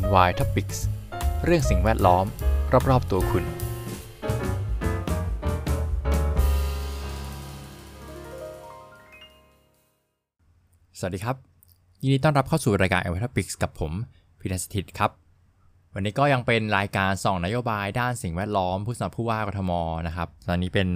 [0.00, 0.78] Envi Topics
[1.44, 2.24] เรื่องสิ่งแวดล้อม
[2.90, 3.44] รอบ ๆ ตัวคุณ
[10.98, 11.36] สวัสดีครับ
[12.02, 13.92] ยินดีต้อนรับเข้าสู่รายการ Envi Topics กับผม
[14.40, 15.10] พิทัสถิตครับ
[15.94, 19.72] วันนี้ก็ยังเป็นรายการส่องนโยบายด้านสิ่งแวดล้อม ผู้สมัครผู้ว่ากทม
[20.06, 20.88] นะครับ ตอนนี้เป็น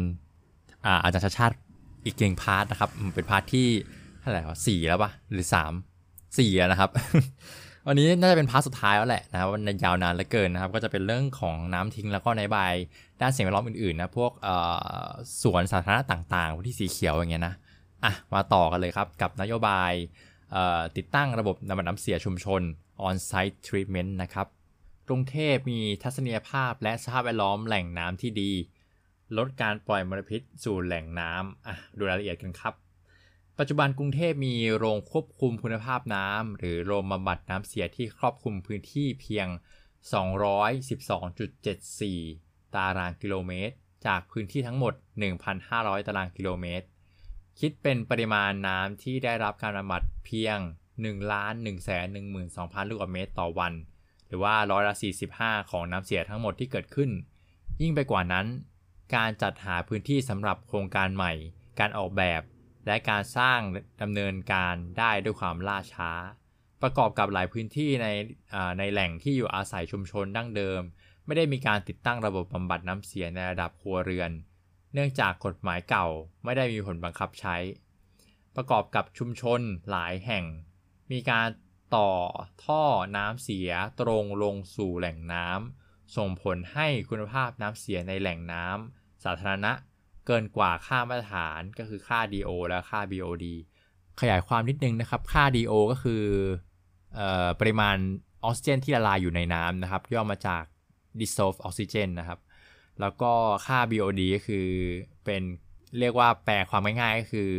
[0.87, 1.57] อาอาจารย์ชัชชาติ
[2.05, 3.67] อีกหนึ่ง part นะครับ เป็น part ที่
[4.21, 5.73] เท่าไหร่วะสี่แล้วปะหรือสาม
[6.39, 6.91] สี่นะครับ
[7.87, 12.75] วันนี้น่าจะเป็น part สุดท้ายแล้วแหละนะครับวันยาวนานเหลือเกินนะครับ ก็จะเป็นเรื่องของน้ำทิ้งแล้วก็นโยบาย
[13.21, 14.33] ด้านสิ่งแวดล้อมอื่นๆนะพวก
[15.43, 17.55] สวนสาธารณะต่างๆ ที่สีเขียวอย่างเงี้ยนะ
[18.05, 19.93] อะมาต่อกันเลยครับกับนโยบาย
[20.97, 22.63] ติดตั้งระบบบำบัดน้ำเสียชุมชน
[23.07, 24.47] on-site treatment นะครับ
[25.09, 28.53] กรุงเทพมีทัศนียภาพและสภาพแวดล้อมแหล่งน้ำที่ดี
[29.37, 32.75] ลดการปล่อยมลพิษสู่แหล่งน้ำอะดูรายละเอียดกันครับ
[33.61, 39.47] ปัจจุบันกรุงเทพมีโรงควบคุมคุณภาพน้ำหรือโรงบำบัดน้ำเสียที่ครอบคลุมพื้นที่เพียง
[41.91, 43.75] 212.74 ตารางกิโลเมตร
[44.07, 44.95] จากพื้นที่ทั้งหมด
[45.51, 46.87] 1,500 ตารางกิโลเมตร
[47.61, 50.59] คิดเป็นปริมาณน้ำที่ได้รับการบำบัดเพียง
[50.95, 52.07] 1ล้าน1แสน
[52.49, 53.73] 12,000 ลูกบาศก์เมตรต่อวัน
[54.27, 54.95] หรือว่าร้อยละ
[55.33, 57.11] 45 ของน้ำเสียทั้งหมดที่เกิดขึ้น
[57.81, 58.47] ยิ่งไปกว่านั้น
[59.15, 61.33] การจัดหาพื้นที่สำหรับโครงการใหม่
[61.79, 62.43] การออกแบบ
[62.89, 63.61] และการสร้าง
[64.03, 66.11] ดำเนินการได้ด้วยความล่าช้า
[66.83, 68.07] ประกอบกับหลายพื้นที่ใน
[68.79, 70.81] ในแหล่งที่อยู่อาศัยชุมชนดั้งเดิม
[71.27, 74.31] ไม่ได้มีการติดตั้งระบบบำบัดน้ำเสียในระดับครัวเรือน
[74.95, 76.07] เนื่องจากกฎหมายเก่า
[76.45, 77.57] ไม่ได้มีผลบังคับใช้
[78.57, 80.45] ประกอบกับชุมชนหลายแห่ง
[81.13, 81.49] มีการ
[81.97, 82.13] ต่อ
[82.65, 82.83] ท่อ
[83.17, 89.73] น้ำเสียตรงลงสู่แหล่งน้ำส่งผลให้คุณภาพน้ำเสียในแหล่งน้ำสาธารณะ
[90.29, 93.47] เกินกว่าค่ามาตรฐานก็คือค่า DO และค่า BOD
[94.21, 96.23] ขยายความนิดนึงนะครับ ค่า DO ก็คือ
[97.19, 97.97] ออปริมาณ
[98.45, 100.65] ออกซิเจนที่ละลายอยู่ในน้ำนะครับ ย่อมาจาก
[101.21, 102.41] dissolved oxygen นะครับ
[103.01, 103.33] แล้วก็
[103.67, 104.67] ค่า BOD ก็คือ
[105.25, 105.43] เป็น
[105.99, 107.51] เรียกว่าแปลความง่ายๆก็คือ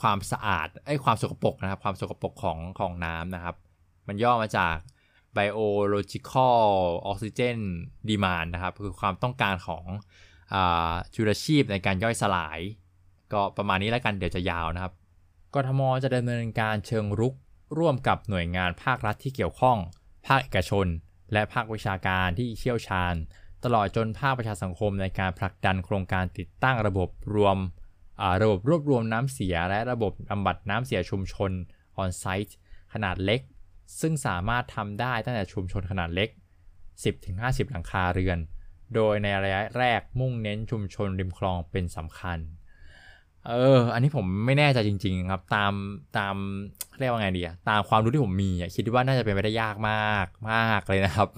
[0.00, 3.56] ความสะอาดไอ้ความสกปรกนะครับ ความสกปรกของของน้ำนะครับ
[4.08, 4.76] มันย่อมาจาก
[5.36, 6.62] biological
[7.10, 7.58] oxygen
[8.08, 9.84] demand นะครับ คือความต้องการของ
[11.14, 12.58] จุลชีพในการย่อยสลาย
[13.32, 14.92] ก็ประมาณนี้แล้วกันเดี๋ยวจะยาวนะครับ
[15.54, 17.34] กทมจะดำเนินการเชิงรุก
[17.78, 19.78] ร่วมกับหน่วยงานภาครัฐที่เกี่ยวข้อง
[20.26, 20.86] ภาคเอกชน
[21.32, 23.14] และภาควิชาการที่เชี่ยวชาญ
[23.64, 27.56] ตลอดจนภาคประชาสังคมในการผลักดันโครงการติดตั้งระบบรวม
[28.42, 31.50] ระบบรวบรวมน้ำเสียและระบบบำบัดน้ำเสียชุมชน
[32.02, 32.52] on-site
[32.92, 33.40] ขนาดเล็ก
[34.00, 36.28] ซึ่งสามารถทำได้ตั้งแต่ชุมชนขนาดเล็ก
[37.00, 38.38] 10-50 หลังคาเรือน
[38.94, 42.38] โดยในระยะแรกมุ่งเน้นชุมชนริมคลองเป็นสำคัญ
[43.48, 45.72] เออ อันนี้ผมไม่แน่ใจจริง ๆ ครับ ตาม
[46.18, 46.34] ตาม
[46.98, 51.28] เรียกว่าไงดีอะตามความรู้ที่ผมมีอะคิดว่าน่าจะเป็นไปได้ยากมากมากเลยนะครับ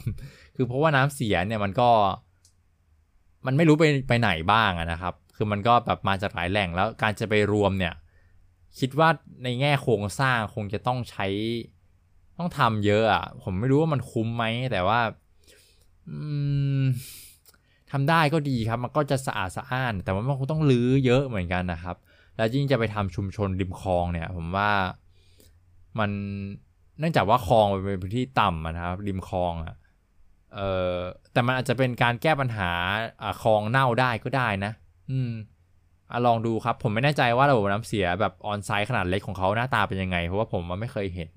[0.57, 1.91] คือเพราะว่าน้ำเสียเนี่ยมันก็
[3.47, 7.95] มันไม่รู้ไปไปไหนบ้างนะครับ คือมันก็แบบมาจากหลายแหล่งแล้วการจะไปรวมเนี่ย
[8.79, 9.09] คิดว่า
[9.45, 11.27] ในแง่โครงสร้างคงจะต้องใช้
[12.39, 15.01] ต้องทำเยอะอะผมไม่รู้ว่ามันคุ้มไหมแต่ว่า
[16.09, 16.19] อื
[16.81, 16.85] ม
[17.93, 21.97] ทำได้ก็ดีครับ มันก็จะสะอาดสะอ้าน แต่ว่ามันคงต้องรื้อเยอะเหมือนกันนะครับ
[22.37, 24.71] แล้วยิ่งจะไปทำชุมชนริมคลองเนี่ย ผมว่า
[25.99, 26.11] มัน
[26.99, 29.77] เนื่องจากว่าคลองเป็นพื้นที่ต่ำนะครับ ริมคลองอะ
[30.55, 30.61] เอ
[30.93, 30.97] อ
[31.33, 32.71] แต่มันอาจจะเป็นการแก้ปัญหา
[33.43, 34.73] คลองเน่าได้ก็ได้นะ
[35.11, 35.31] อืม
[36.13, 41.31] อลองดูครับ ผมไม่แน่ใจว่าระบบน้ำเสียแบบออนไซต์ขนาดเล็กของเขาหน้าตาเป็นยังไง เพราะว่าผมมันไม่เคยเห็น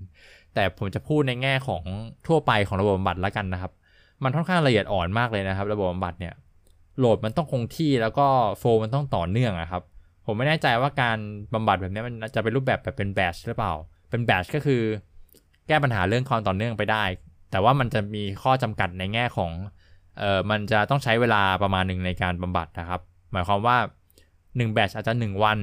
[0.54, 1.82] แต่ผมจะพูดในแง่ของ
[2.26, 3.72] ทั่วไปของระบบบำบัดแล้วกันนะครับ
[4.24, 6.34] มันค่อนข้างละเอียดอ่อนมากเลยนะครับ ระบบบำบัดเนี่ย
[6.98, 8.26] โหลดมันต้องคงที่แล้วก็
[8.58, 9.82] โฟลมันต้องต่อเนื่องอะครับ
[10.26, 11.18] ผมไม่แน่ใจว่าการ
[11.54, 13.72] บำบัดแบบนี้มันจะเป็นรูปแบบแบบเป็นแบชหรือเปล่า
[14.10, 14.82] เป็นแบชก็คือ
[15.68, 17.04] แก้ปัญหาเรื่องความต่อเนื่องไปได้
[17.50, 19.52] แต่ว่ามันจะมีข้อจำกัดในแง่ของ
[20.18, 23.00] เออมันจะต้องใช้เวลาประมาณหนึ่งในการบำบัดนะครับ
[23.32, 23.76] หมายความว่า
[24.26, 25.58] 1แบชอาจจะ 1 วัน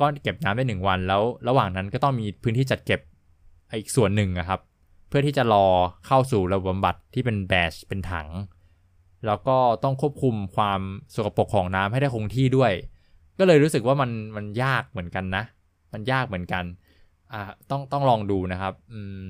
[0.00, 3.00] ก็เก็บน้ำได้ 1 วัน แล้วระหว่างนั้นก็ต้องมีพื้นที่จัดเก็บ
[3.78, 4.60] อีกส่วนหนึ่งอะครับ
[5.08, 5.66] เพื่อที่จะรอ
[6.06, 8.28] เข้าสู่ระบบบำบัดที่เป็นแบชเป็นถัง
[9.26, 10.80] แล้วก็ต้องควบคุมความ
[11.14, 12.72] สกปรกของน้ำให้ได้คงที่ด้วย
[13.38, 15.44] ก็เลยรู้สึกว่ามันมันยากเหมือนกันนะ
[15.92, 16.64] มันยากเหมือนกัน
[17.32, 19.26] อ่าต้องต้องลองดูนะครับอืม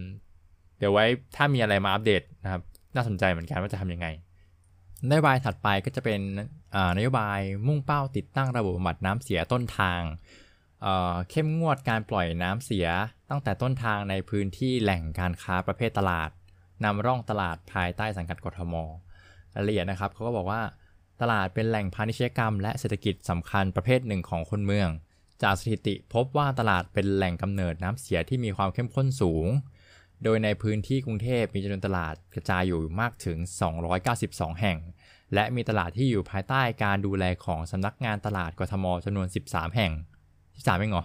[0.78, 1.04] เดี๋ยวไว้
[1.36, 2.62] ถ้ามีอะไรมาอัปเดตนะครับ
[2.94, 4.06] น่าสนใจเหมือนกันว่าจะทำยังไง
[5.08, 6.20] นโยบายถัดไปก็จะเป็น
[6.74, 10.00] อ่านโยบายมุ่งเป้าติดตั้งระบบบำบัดน้ำเสียต้นทาง
[10.82, 12.88] เอ่อเข้มงวดการปล่อยน้ำเสีย
[13.30, 16.30] ตั้งแต่ต้นทางในพื้นที่แหล่งการค้าประเภทตลาด
[16.84, 18.74] นำร่องตลาดภายใต้สังกัดกทม
[19.56, 20.62] รายละเอียดนะครับเขาก็บอกว่า
[21.20, 24.88] ตลาดเป็นแหล่งพาณิชยกรรม และเศรษฐกิจสำคัญประเภทหนึ่งของคนเมือง
[25.42, 29.46] จากสถิติพบว่าตลาดเป็นแหล่งกำเนิดน้ำเสียที่มีความเข้มข้นสูง
[30.24, 33.38] โดยในพื้นที่กรุงเทพมีจำนวนตลาดกระจายอยู่มากถึง
[33.98, 34.78] 292 แห่ง
[35.34, 39.92] และมีตลาดที่อยู่ภายใต้การดูแลของสำนักงานตลาดกทมจำนวน 13 แห่ง
[40.36, 41.04] 13เองเหรอ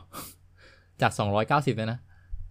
[1.01, 1.11] จาก
[1.49, 1.99] 290เลยนะ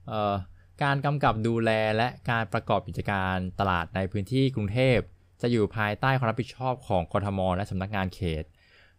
[0.08, 0.34] เอ่อ
[0.82, 4.98] การกำกับดูแลและการประกอบกิจการตลาดในพื้นที่กรุงเทพ
[5.42, 8.44] จะอยู่ภายใต้ความรับผิดชอบของกทม และสำนักงานเขต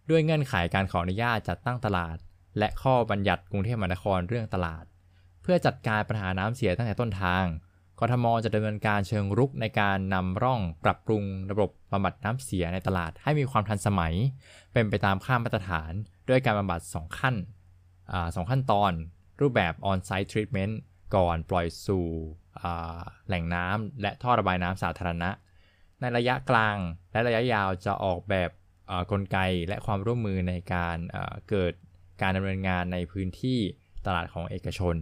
[0.10, 2.18] ด้วยเงื่อนไขการขออนุญาตจัดตั้งตลาด
[2.58, 4.84] และข้อบัญญัติกรุงเทพมหานครเรื่องตลาด
[5.42, 7.46] เพื่อจัดการปัญหาน้ำเสียตั้งแต่ต้นทาง
[8.00, 14.14] กทม จะดำเนินการเชิงรุกในการนำร่องปรับปรุงระบบบำบัดน้ำเสียในตลาดให้มีความทันสมัย
[14.74, 15.92] เป็นไปตามค่ามาตรฐาน
[16.30, 17.36] ด้วยการบำบัด 2 ขั้น
[18.36, 18.92] สองขั้นตอน
[19.42, 20.74] รูปแบบ on-site treatment
[21.16, 22.06] ก่อนปล่อยสู่
[23.28, 25.30] แหล่งน้ำและท่อระบายน้ำสาธารณะ
[26.02, 26.78] ในระยะกลาง
[27.12, 28.50] และระยะยาวจะออกแบบ
[29.12, 29.38] กลไก
[29.68, 30.98] และความร่วมมือในการ
[31.50, 31.74] เกิด
[32.22, 33.60] การดำเนินงานในพื้นที่
[34.06, 34.96] ตลาดของเอกชน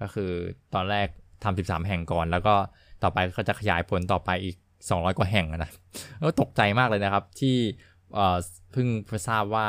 [0.00, 0.32] ก็คือ
[0.74, 1.08] ตอนแรก
[1.44, 2.54] ทำ 13 แห่งก่อน แล้วก็
[3.02, 4.56] ต่อไปก็จะขยายผลต่อไปอีก
[4.88, 5.70] 200 กว่าแห่งนะ
[6.18, 7.56] แล้วตกใจมากเลยนะครับที่
[8.72, 8.88] เพิ่ง
[9.28, 9.66] ทราบว่า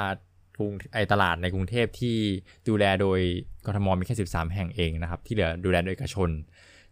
[0.57, 2.17] กรุงไอตลาดในกรุงเทพที่
[2.67, 3.19] ดูแลโดย
[3.65, 6.29] กทมมีแค่ 13 แห่งเองนะครับ ที่เหลือดูแลโดยเอกชน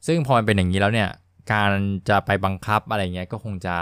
[0.07, 1.09] ซึ่งพอมันเป็นอย่างนี้แล้วเนี่ย
[1.51, 1.71] การ
[2.09, 3.75] จะไปบังคับอะไรเงี้ยก็คงจะ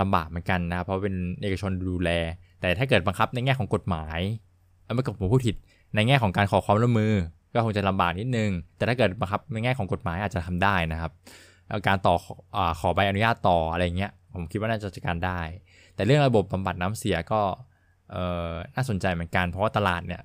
[0.00, 2.10] ลำบากเหมือนกันนะเพราะเป็นเอกชนดูแล
[2.60, 4.20] แต่ถ้าเกิดบังคับในแง่ของกฎหมาย
[4.94, 5.56] ไม่กับผมพูดผิด
[5.94, 7.14] ในแง่ของการขอความร่วมมือ
[7.54, 11.12] ก็คงจะลำบากนิดนึง แต่ถ้าเกิดบังคับในแง่ของกฎหมายอาจจะทำได้นะครับ
[11.86, 12.14] การต่อ
[12.80, 15.40] ขอใบอนุญาตต่ออะไรเงี้ยผมคิดว่าน่าจะจัดการได้
[15.94, 17.40] แต่เรื่องระบบบำบัดน้ำเสียก็
[18.74, 20.22] น่าสนใจเหมือนกัน เพราะว่าตลาดเนี่ย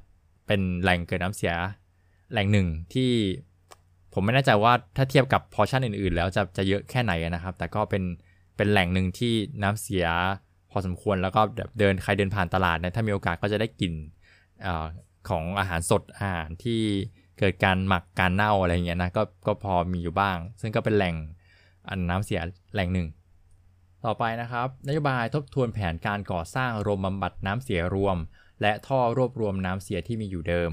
[0.47, 1.53] เป็นแหล่งเกิดน้ำเสีย
[2.31, 3.11] แหล่งหนึ่งที่
[4.13, 8.03] ผมไม่แน่ใจว่าถ้าเทียบกับพอชั่นอื่นๆ แล้วจะจะเยอะแค่ไหนนะครับ แต่ก็เป็น
[8.57, 10.07] เป็นแหล่งหนึ่งที่น้ำเสีย
[10.71, 11.41] พอสมควรแล้วก็
[11.79, 13.93] เดินใครเดินผ่านตลาดเนี่ยถ้ามีโอกาสก็จะได้กลิ่น
[14.65, 14.67] อ
[15.29, 16.81] ของอาหารสดอาหารที่
[17.39, 21.15] เกิดการหมักการเน่าอะไรเงี้ยนะก็ก็พอมีอยู่บ้าง ซึ่งก็เป็นแหล่ง
[21.89, 22.41] อันน้ำเสีย
[22.73, 23.07] แหล่งหนึ่ง
[24.05, 28.17] ต่อไปนะครับนโยบายทบทวนแผนการก่อสร้างโรงบำบัดน้ำเสียรวม
[28.61, 30.71] และท่อรวบรวมน้ำเสียที่มีอยู่เดิม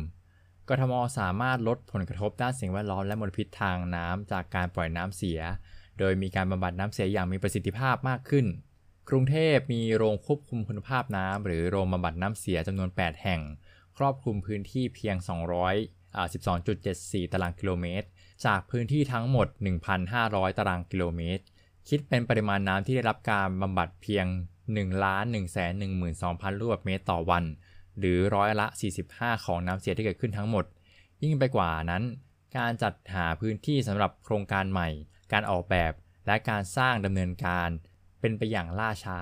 [0.68, 5.40] กทมสามารถลดผลกระทบด้านสิ่งแวดล้อมและมลพิษทางน้ำจากการปล่อยน้ำเสีย
[5.98, 8.46] โดยมีการบำบัดน้ำเสียอย่างมีประสิทธิภาพมากขึ้น
[9.08, 13.40] กรุงเทพมีโรงควบคุมคุณภาพน้ำหรือโรงบำบัดน้ำเสียจำนวน 8 แห่ง
[13.96, 15.16] ครอบคลุมพื้นที่เพียง
[16.44, 18.06] 212.74 ตารางกิโลเมตร
[18.44, 19.46] จากพื้นที่ทั้งหมด
[20.02, 21.44] 1,500 ตารางกิโลเมตร
[21.88, 24.88] คิดเป็นปริมาณน้ำที่ได้รับการบำบัดเพียง 1 1 1 2
[26.22, 27.44] 0 0 0 ลูกบาศก์เมตรต่อวัน
[27.98, 28.66] หรือร้อยละ
[29.06, 30.64] 45 ของน้ำเสียที่เกิดขึ้นทั้งหมด
[31.22, 32.02] ยิ่งไปกว่านั้น
[32.58, 34.88] การจัดหาพื้นที่สำหรับโครงการใหม่
[35.32, 35.92] การออกแบบ
[36.26, 37.68] และการสร้างดำเนินการ
[38.20, 39.18] เป็นไปอย่างล่าช้า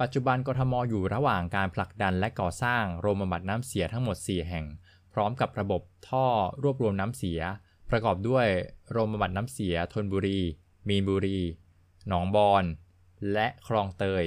[0.00, 4.64] ปัจจุบันกทมอยู่ระหว่างการผลักดันและก่อสร้างโรงบำบัดน้ำเสียทั้งหมด 4 แห่ง
[5.12, 6.26] พร้อมกับระบบท่อ
[6.62, 7.40] รวบรวมน้ำเสีย
[7.90, 8.46] ประกอบด้วย
[8.90, 10.40] โรงบำบัดน้ำเสียทนบุรี
[10.88, 11.40] มีนบุรี
[12.08, 12.64] หนองบอน
[13.32, 14.24] และคลองเตย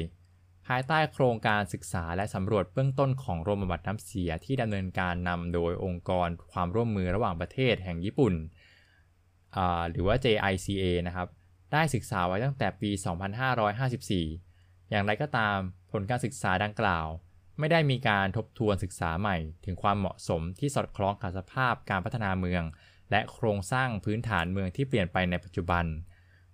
[0.69, 8.33] ภายใต้โครงการศึกษาและสำรวจเบื้องต้นของโรงบำบัดน้ำเสียที่ดำเนินการนำโดยองค์กรความร่วมมือระหว่างประเทศแห่งญี่ปุ่น
[9.89, 11.27] หรือว่า JICA นะครับ
[11.73, 12.91] ได้ศึกษาไว้ตั้งแต่ปี
[14.11, 15.57] 2554 อย่างไรก็ตาม
[15.91, 17.07] ผลการศึกษาดังกล่าว
[17.59, 22.63] ไม่ได้มีการทบทวนศึกษาใหม่ ถึงความเหมาะสมที่สอดคล้องกับสภาพการพัฒนาเมือง
[23.11, 25.85] และโครงสร้างพื้นฐานเมืองที่เปลี่ยนไปในปัจจุบัน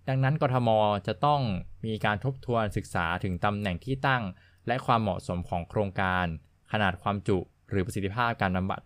[0.07, 0.69] ดังนั้นกทม
[1.07, 1.41] จะต้อง
[1.85, 4.23] มีการทบทวนศึกษาถึงตำแหน่งที่ตั้ง
[4.67, 6.25] และความเหมาะสมของโครงการ
[6.71, 7.37] ขนาดความจุ
[7.69, 8.81] หรือประสิทธิภาพการบำบัด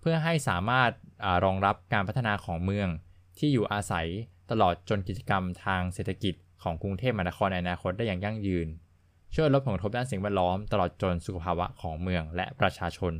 [0.00, 0.90] เพื่อให้สามารถ
[1.24, 2.88] อรองรับการพัฒนาของเมือง
[3.38, 4.06] ที่อยู่อาศัย
[4.50, 8.68] ตลอดจนกิจกรรมทางเศรษฐกิจของกรุงเทพมหานครในอนาคตได้อย่างยั่งยืน
[9.34, 13.12] ช่วยลดผลกระทบด้านสิ่งแวดล้อม ตลอดจนสุขภาวะของเมืองและประชาชน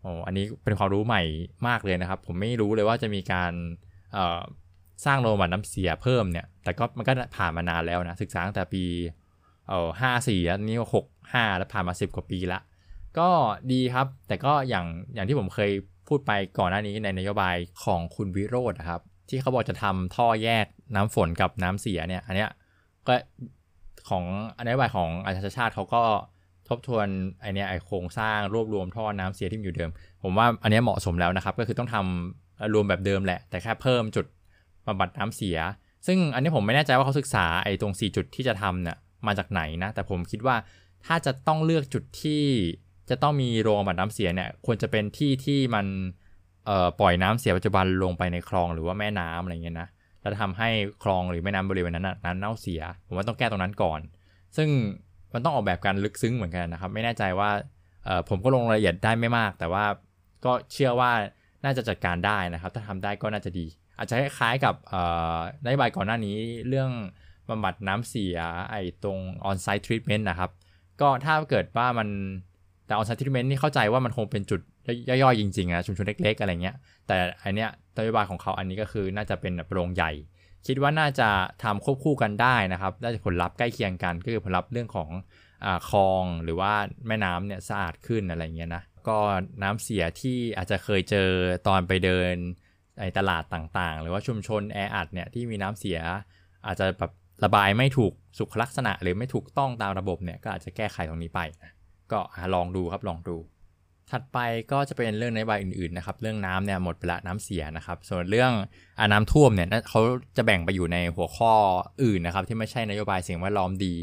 [0.00, 1.22] โอ้อันนี้เป็นความรู้ใหม่
[1.68, 3.52] มากเลยนะครับ ผมไม่รู้เลยว่าจะมีการ
[5.04, 8.84] สร้างโรงบำบัดน้ำเสียเพิ่มเนี่ย แต่ก็มันก็ผ่านมานานแล้วนะ ศึกษาตั้งแต่ปี
[9.68, 12.60] เอ่อห้าสี่แล้วนี่หกห้าแล้วผ่านมาสิบกว่าปีละ
[13.18, 13.28] ก็
[13.72, 15.70] ดีครับ แต่ก็อย่างอย่างที่ผมเคย
[16.08, 22.50] พูดไปก่อนหน้านี้ในนโยบายของคุณวิโรธครับ ที่เขาบอกจะทำท่อแยกน้ำฝนกับน้ำเสียเนี่ย อันเนี้ย
[23.06, 23.14] ก็
[24.08, 24.24] ของ
[24.64, 26.02] นโยบายของอาชาชาติเขาก็
[26.68, 27.06] ทบทวน
[27.40, 29.90] ไอเนี้ยไอโครงสร้างรวบรวมท่อน้ำเสียที่อยู่เดิม
[30.22, 34.26] ผมว่าอันนี้เหมาะสมแล้วนะครับ ก็คือต้องทำรวมแบบเดิมแหละ แต่แค่เพิ่มจุด
[34.86, 35.58] บำบัดน้ำเสีย
[36.06, 40.56] ซึ่งอันนี้ผมไม่แน่ใจว่าเขาศึกษาไอ้ตรง 4 จุดที่จะทำเนี่ยมาจากไหนนะ แต่ผมคิดว่า
[41.06, 42.42] ถ้าจะต้องเลือกจุดที่
[43.10, 45.86] จะต้องมีโรงบำบัดน้ำเสียเนี่ยควรจะเป็นที่ที่มัน
[47.00, 49.88] ปล่อยน้ำเสียปัจจุบันลงไปในคลองหรือว่าแม่น้ำอะไรเงี้ยนะ
[50.22, 50.68] แล้วทำให้
[51.04, 54.00] คลองหรือแม่น้ำบริเวณนั้นนั้นเน่าเสีย ผมว่าต้องแก้ตรงนั้นก่อน
[54.56, 54.68] ซึ่ง
[55.32, 57.50] มันต้องออกแบบการลึกซึ้งเหมือนกันนะครับ ไม่แน่ใจว่า
[58.28, 59.84] ผมก็ลงรายละเอียดได้ไม่มาก แต่ว่า
[60.44, 61.10] ก็เชื่อว่า
[61.64, 63.66] น่าจะจัดการได้นะครับ ถ้าทำได้ก็น่าจะดี
[63.98, 64.74] อาจจะคล้ายๆกับ
[65.64, 66.36] นโยบายก่อนหน้านี้
[66.68, 66.90] เรื่อง
[67.48, 68.38] บำบัดน้ำเสีย
[68.70, 70.50] ไอ้ตรง on-site treatment นะครับ
[71.00, 72.08] ก็ถ้าเกิดว่ามัน
[72.86, 74.60] แต่ on-site treatment นี่เข้าใจว่ามันคงเป็นจุด
[75.08, 76.76] ย่อยๆจริงๆนะชุมชนเล็กๆ อะไรเงี้ย
[77.06, 80.12] แต่อันเนี้ยนโยบายของเขาอันนี้ก็คือน่าจะเป็นโปรงใหญ่
[80.66, 81.28] คิดว่าน่าจะ
[81.64, 85.10] ทำควบคู่กันได้นะครับได้ผลลัพธ์ใกล้เคียงกันก็คือผลลัพธ์เรื่องของ
[85.64, 86.72] อคลองหรือว่า
[87.06, 89.18] แม่น้ำเนี่ยสะอาดขึ้นอะไรเงี้ยนะก็
[89.62, 91.28] น้ำเสียที่อาจจะเคยเจอ
[91.68, 92.34] ตอนไปเดิน
[93.00, 95.98] ในตลาดต่างๆ หรือว่าชุมชนแออัดเนี่ยที่มีน้ำเสีย
[96.66, 97.12] อาจจะแบบ
[97.44, 101.72] ระบายไม่ถูกสุขลักษณะ หรือไม่ถูกต้องตามระบบเนี่ยก็อาจจะแก้ไขตรงนี้ไปนะ
[102.12, 102.18] ก็
[102.54, 103.36] ลองดูครับลองดู
[104.10, 104.38] ถัดไป
[104.72, 108.52] ก็จะเป็นเรื่องนโยบายอื่นๆนะครับเรื่องน้ำเนี่ยหมดไปละน้ำเสียนะครับ ส่วนเรื่อง
[108.98, 110.00] อน้ำท่วมเนี่ยเขา
[110.36, 111.52] จะแบ่งไปอยู่ในหัวข้อ
[112.02, 113.94] อื่นนะครับ ที่ไม่ใช่นโยบายสิ่งแวดล้อมดี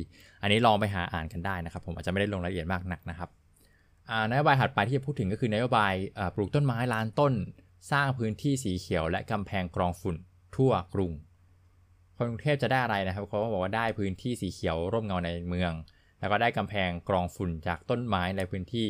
[0.42, 3.30] อันนี้ลองไปหาอ่านกันได้นะครับ ผมอาจจะไม่ได้ลงรายละเอียดมากนักนะครับ
[4.30, 5.94] นโยบายถัดไปที่จะพูดถึงก็คือนโยบาย
[6.36, 7.34] ปลูกต้นไม้ล้านต้น
[7.92, 10.16] สร้างพื้นที่สีเขียวและกำแพงกรองฝุ่น
[10.56, 11.12] ทั่วกรุง
[12.18, 15.72] คนกรุงเทพจะได้อะไรนะครับเขาบอกว่าได้พื้นที่สีเขียวร่มเงาในเมือง
[16.20, 18.88] แล้วก็ได้กำแพงกรองฝุ่นจากต้นไม้ในพื้นที่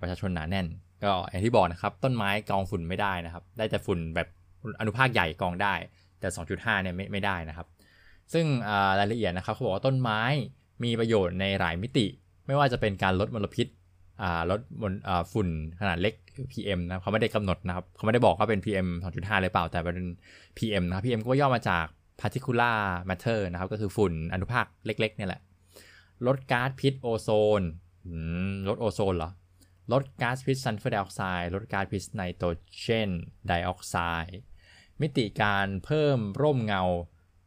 [0.00, 0.66] ประชาชนหนาแน่น
[1.04, 4.28] ก็อย่างที่บอกนะครับต้นไม้กรองฝุ่นไม่ได้นะครับ ได้แต่ฝุ่นแบบ
[4.80, 5.74] อนุภาคใหญ่กรองได้
[6.20, 7.66] แต่ 2.5เนี่ยไม่ไม่ได้นะครับ
[8.32, 8.46] ซึ่ง
[8.98, 10.20] รายละเอียดนะครับเขาบอกว่าต้นไม้
[10.84, 12.06] มีประโยชน์ในหลายมิติ
[12.46, 13.66] ไม่ว่าจะเป็นการลดมลพิษ
[14.50, 14.60] ลด
[15.32, 15.48] ฝุ่น
[15.80, 16.14] ขนาดเล็ก
[16.52, 20.08] PM นะเขาไม่ได้กำหนดนะครับเขาไม่ได้บอกว่าเป็น PM 2.5 เลยเปล่า แต่เป็น
[20.58, 21.86] PM นะครับ PM ก็ย่อมาจาก
[22.20, 22.78] particular
[23.08, 25.40] matter นะครับ ก็คือฝุ่นอนุภาคเล็กๆเนี่ยแหละ
[26.26, 27.28] ลดก๊าซพิษโอโซ
[27.60, 27.62] น
[28.68, 29.30] ลดโอโซนเหรอ
[29.92, 33.10] ลดก๊าซพิษซัลเฟอร์ไดออกไซด์ ลดก๊าซพิษไนโตรเจน
[33.46, 34.38] ไดออกไซด์
[35.00, 36.82] มิติการเพิ่มร่มเงา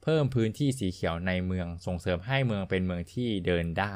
[0.03, 3.96] เพิ่มพื้นที่สีเขียวในเมือง ส่งเสริมให้เมืองเป็นเมืองที่เดินได้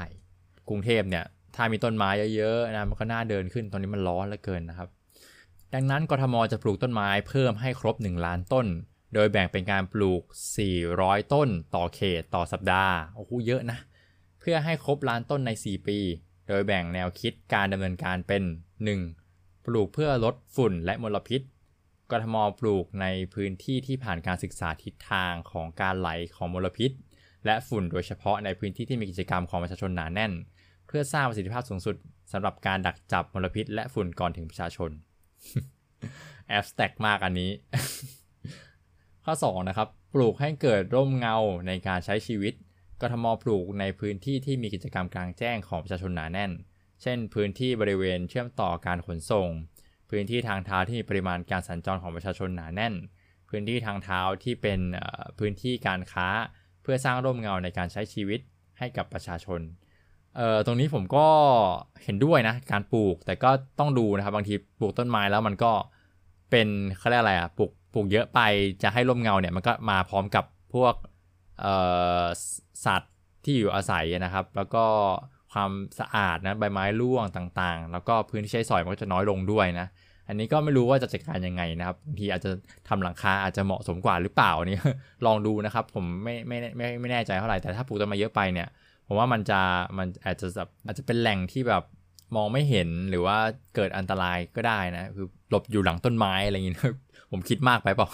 [0.70, 4.90] กรุงเทพเนี่ย ถ้ามีต้นไม้เยอะๆนะมันก็น่าเดินขึ้นตอนนี้มันร้อนเหลือเกินนะครับ
[5.74, 8.68] ดังนั้นกทมจะปลูกต้นไม้เพิ่มให้ครบ 1 ล้านต้น
[9.14, 10.22] โดยแบ่งเป็นการปลูก
[10.78, 13.80] 400 ต้นต่อเขตต่อสัปดาห์โอ้โหเยอะนะ
[14.40, 16.00] เพื่อให้ครบล้านต้นใน 4 ปี
[16.48, 18.44] โดยแบ่งแนวคิดการดำเนินการเป็น
[19.04, 19.66] 1.
[19.66, 21.42] ปลูกเพื่อลดฝุ่นและมลพิษ
[22.12, 26.92] กทมปลูกในพื้นที่ที่ผ่านการศึกษาทิศทางของการไหลของมลพิษ
[27.46, 30.32] และฝุ่นโดยเฉพาะในพื้นที่ที่มีกิจกรรมของประชาชนหนาแน่น
[30.96, 31.96] พื่อสร้างประสิทธิภาพสูงสุด
[32.32, 34.92] สำหรับการดักจับมลพิษ และฝุ่นก่อนถึงประชาชน
[36.48, 37.52] แอบสแต็กมากอันนี้
[39.26, 42.54] ข้อ 2 นะครับ ปลูกให้เกิดร่มเงาในการใช้ชีวิต
[43.02, 46.52] กทมปลูกในพื้นที่ที่มีกิจกรรมกลางแจ้งของประชาชนหนาแน่น
[47.02, 49.48] เช่น พื้นที่บริเวณเชื่อมต่อการขนส่ง
[50.10, 52.94] พื้นที่ทางเท้าที่มีปริมาณการสัญจรของประชาชนหนาแน่น
[53.50, 54.80] พื้นที่ทางเท้าที่เป็น
[55.40, 56.28] พื้นที่การค้า
[56.82, 58.40] เพื่อสร้างร่มเงาในการใช้ชีวิต
[58.80, 59.62] ให้กับประชาชน
[60.38, 61.28] เอ่อตรงนี้ผมก็
[62.04, 63.50] เห็นด้วยนะการปลูกแต่ก็
[63.80, 65.72] ต้องดูนะครับบางทีปลูกต้นไม้แล้วมันก็
[66.52, 68.40] เป็นเขาเรียกอะไรอะปลูกปลูกเยอะไป
[68.84, 70.94] จะให้ร่มเงาเนี่ยมันก็มาพร้อมกับพวก
[72.86, 73.14] สัตว์
[73.44, 74.86] ที่อยู่อาศัยนะครับ แล้วก็
[75.54, 79.88] ความสะอาดนะใบไม้ร่วงต่างๆ แล้วก็พื้นที่ใช้สอยมันก็จะน้อยลงด้วยนะ
[80.28, 82.52] อันนี้ก็ไม่รู้ว่าจะจัดการยังไงนะครับบางทีอาจจะ
[82.88, 84.80] ทำหลังคาอาจจะเหมาะสมกว่าหรือเปล่านี่
[85.26, 88.68] ลองดูนะครับ ผมไม่ไม่ไม่ไม่แน่ใจเท่าไหร่แต่ถ้าปลูกต้นไม้เยอะไปเนี่ย
[89.08, 89.62] ผมว่ามันจะ
[89.98, 91.84] มันอาจจะแบบอาจจะเป็นแหล่งที่แบบ
[92.36, 93.38] มองไม่เห็นหรือว่า
[93.76, 96.76] เกิดอันตรายก็ได้นะ คือหลบอยู่หลังต้นไม้อะไรอย่างนี้
[97.32, 98.10] ผมคิดมากไปเปล่า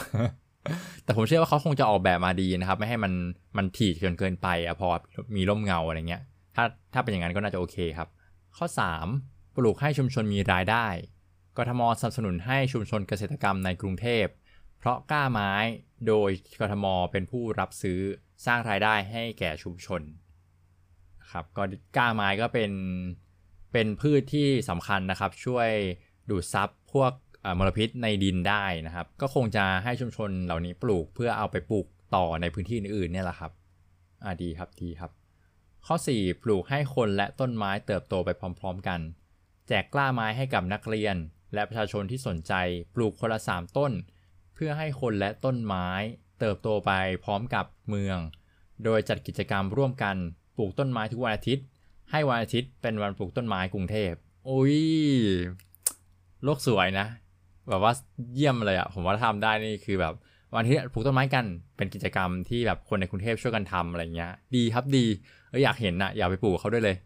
[1.03, 3.13] แต่ผมเชื่อว่าเขาคงจะออกแบบมาดีนะครับ ไม่ให้มัน
[3.57, 4.87] มันถี่จนเกินไปอะพอ
[5.35, 6.21] มีร่มเงาอะไรเงี้ย
[6.55, 8.07] ถ้าถ้าเป็นอย่างนั้นก็น่าจะโอเคครับ
[8.57, 8.65] ข้อ
[9.11, 10.87] 3 ปลูกให้ชุมชนมีรายได้
[11.57, 14.25] กทมสนับสนุนให้ชุมชนเกษตรกรรมในกรุงเทพ
[14.79, 15.51] เพราะกล้าไม้
[16.07, 16.29] โดย
[16.61, 17.99] กทมเป็นผู้รับซื้อ
[18.45, 20.01] สร้างรายได้ให้แก่ชุมชน
[21.31, 21.63] ครับก็
[21.97, 22.71] กล้าไม้ก็เป็น
[23.73, 25.69] เป็นพืชที่สำคัญนะครับ ช่วย
[26.29, 27.11] ดูดซับพวก
[27.57, 33.51] มลพิษในดินได้นะครับ ก็คงจะให้ชุมชนเหล่านี้ปลูกเพื่อเอาไปปลูกต่อในพื้นที่อื่นๆเนี่ยแหละครับ
[34.23, 35.11] อ่าดีครับดีครับ
[35.85, 38.99] ข้อ 4 ปลูกให้คนและต้นไม้เติบโตไปพร้อม ๆ กัน
[39.67, 41.15] แจกกล้าไม้ให้กับนักเรียน
[41.53, 42.53] และประชาชนที่สนใจ
[42.95, 43.91] ปลูกคนละ3ต้น
[44.53, 45.87] เพื่อให้คนและต้นไม้
[46.39, 46.91] เติบโตไป
[47.23, 48.17] พร้อมกับเมือง
[48.83, 50.15] โดยจัดกิจกรรมร่วมกัน
[50.59, 51.65] ปลูกต้นไม้ทุกวันอาทิตย์
[52.11, 54.11] ให้วันอาทิตย์เป็นวันปลูกต้นไม้กรุงเทพ
[54.45, 54.77] โอ้ย
[56.43, 57.07] โลกสวยนะ
[57.69, 57.93] แบบว่า
[58.35, 60.13] เยี่ยมเลยอะผมว่าทำได้นี่คือแบบ
[60.55, 61.45] วันที่ปลูกต้นไม้กัน
[61.77, 65.05] เป็นกิจกรรมที่แบบคนในกรุงเทพช่วยกันทำอะไรเงี้ย ดีครับดี
[65.49, 66.97] เอออยากเห็นนะอยากไปปลูกเขาด้วยเลย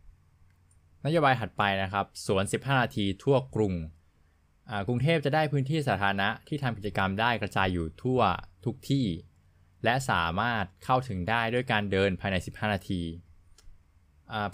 [1.06, 3.74] นโยบายถัดไปนะครับสวน 15 นาทีทั่วกรุง
[4.88, 8.22] กรุงเทพจะได้พื้นที่สาธารณะที่ทำกิจกรรมได้กระจายอยู่ทั่ว
[8.66, 9.06] ทุกที่
[9.84, 13.02] และสามารถเข้าถึงได้ด้วยการเดินภายใน 15 นาที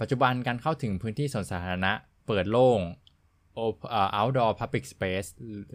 [0.00, 1.92] ปัจจุบันการเข้าถึงพื้นที่สวนสาธารณะ
[2.26, 2.80] เปิดโล่ง
[4.18, 5.28] outdoor public space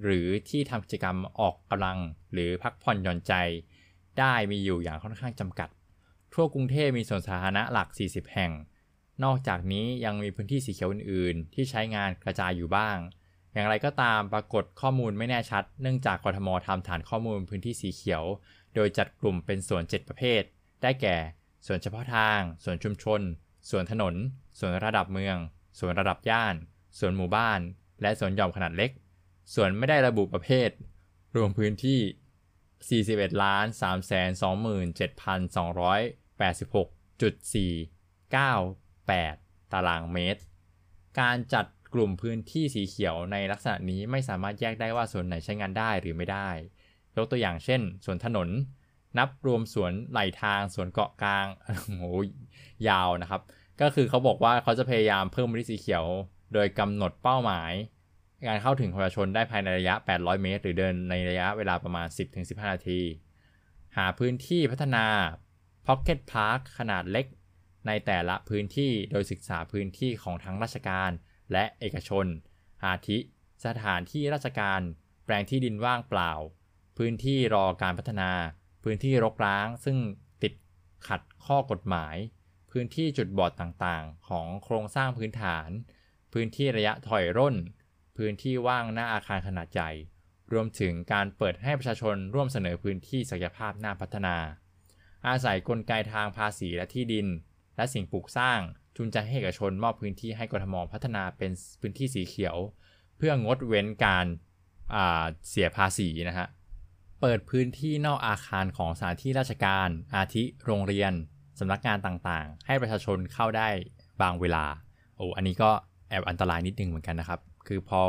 [0.04, 2.00] หรือที่ทำกิจกรรมออกกำลัง
[2.34, 3.34] หรือพักผ่อนหย่อนใจ
[4.20, 5.70] ได้มีอยู่อย่างค่อนข้างจำกัด
[6.34, 8.52] ทั่วกรุงเทพมีสวนสาธารณะหลัก 40 แห่ง
[9.24, 12.98] นอกจากนี้ยังมีพื้นที่สีเขียวอื่น ๆ ที่ใช้งานกระจายอยู่บ้าง
[13.54, 18.24] อย่างไรก็ตามปรากฏข้อมูลไม่แน่ชัด เนื่องจากกทมทำฐานข้อมูลพื้นที่สีเขียว
[18.76, 20.42] โดยจัดกลุ่มเป็นส่วน 7 ประเภท
[20.82, 21.18] ได้แก่
[21.66, 23.22] ส่วนเฉพาะทาง ส่วนชุมชน
[23.70, 24.16] ส่วนถนน
[24.60, 25.38] ส่วนระดับเมือง
[25.80, 26.56] ส่วนระดับย่าน
[27.00, 27.60] ส่วนหมู่บ้าน
[28.02, 28.92] และส่วนหย่อมขนาดเล็ก
[29.56, 30.70] ส่วนไม่ได้ระบุประเภท
[31.36, 32.00] รวมพื้นที่
[33.14, 34.12] 41ล้าน3 2 7
[34.44, 34.44] 2
[36.40, 36.88] 8 6
[39.12, 40.42] 498 ตารางเมตร
[41.20, 46.50] การจัดกลุ่มพื้นที่สีเขียวในลักษณะนี้ไม่สามารถแยกได้ว่าส่วนไหนใช้งานได้หรือไม่ได้
[47.16, 48.48] ยกตัวอย่างเช่น ส่วนถนน
[49.18, 51.46] นับรวมสวนไหลทางสวนเกาะกลาง
[52.00, 52.14] โอ้
[52.90, 53.42] ยาวนะครับ
[53.82, 56.06] ก็คือเขาบอกว่าเขาจะพยายามเพิ่มพื้นที่สีเขียว
[56.54, 57.74] โดยกำหนดเป้าหมาย
[58.48, 62.08] การเข้าถึงประชาชนได้ภายในระยะ 800 เมตร หรือเดินในระยะเวลาประมาณ
[62.40, 63.02] 10-15 นาที
[63.98, 65.06] หาพื้นที่พัฒนา
[65.88, 67.26] Pocket Park ขนาดเล็ก
[67.88, 71.12] ในแต่ละพื้นที่โดยศึกษาพื้นที่ของทั้งราชการ
[71.52, 72.26] และเอกชน
[72.86, 73.18] อาทิ
[73.66, 74.82] สถานที่ราชการ
[75.26, 76.32] แปลงที่ดินว่างเปล่า
[76.98, 78.32] พื้นที่รอการพัฒนา
[78.88, 79.98] พื้นที่รกร้างซึ่ง
[80.44, 80.54] ติด
[81.08, 82.16] ขัดข้อกฎหมาย
[82.72, 85.70] พื้นที่จุดบอดต่างๆ ของโครงสร้างพื้นฐาน
[86.34, 87.56] พื้นที่ระยะถอยร่น
[88.18, 89.92] พื้นที่ว่างหน้าอาคารขนาดใหญ่
[90.54, 94.36] รวมถึงการเปิดให้ประชาชนร่วมเสนอพื้นที่ศักยภาพหน้าพัฒนา
[95.28, 97.28] อาศัยกลไกทางภาษีและที่ดิน
[97.78, 98.60] และสิ่งปลูกสร้าง
[98.98, 102.58] จูงใจให้เอกชนมอบพื้นที่ให้กทมพัฒนาเป็นพื้นที่สีเขียว
[103.18, 104.26] เพื่องดเว้นการ
[105.50, 106.48] เสียภาษีนะฮะ
[107.28, 111.14] เปิดพื้นที่นอกอาคารของสถานที่ราชการ อาทิโรงเรียน
[111.60, 113.68] สำนักงานต่างๆ ให้ประชาชนเข้าได้
[114.22, 114.66] บางเวลา
[115.18, 115.70] โอ้อันนี้ก็
[116.10, 118.02] แอบอันตรายนิดนึงเหมือนกันนะครับ คือพอ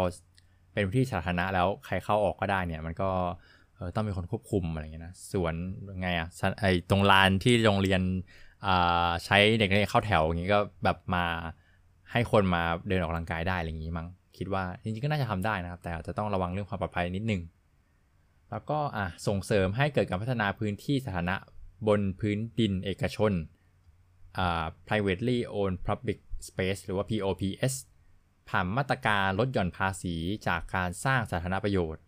[0.73, 3.11] เป็นพื้นที่สาธารณะแล้วใครเข้าออกก็ได้เนี่ย มันก็
[3.95, 5.55] ต้องมีคนควบคุมอะไรเงี้ยนะสวน
[6.01, 6.29] ไงอะ
[6.61, 8.01] ไอตรงลานที่โรงเรียน
[9.25, 11.25] ใช้เด็กนักเรียนเข้าแถวอย่างนี้ก็แบบมา
[12.13, 14.07] ให้คนมาเดินออกกำลังกายได้อะไรอย่างนี้มั้ง
[14.39, 17.43] คิดว่าจริงๆก็น่าจะทำได้นะครับ แต่อาจจะต้องระวังเรื่องความปลอดภัยนิดนึง
[18.51, 21.37] แล้วก็อะส่งเสริมให้เกิดการพัฒนาพื้นที่สาธารณะ
[21.89, 23.33] บนพื้นดินเอกชน
[24.39, 27.75] อ่า privately owned public Space หรือว่า POPS
[28.49, 30.15] ผ่านมาตรการลดหย่อนภาษี
[30.47, 32.03] จากการสร้างสาธารณประโยชน์